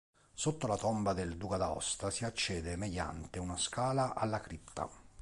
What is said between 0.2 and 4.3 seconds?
Sotto la tomba del duca d'Aosta si accede mediante una scala